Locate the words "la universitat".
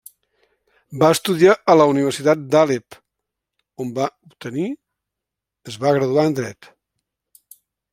1.81-2.41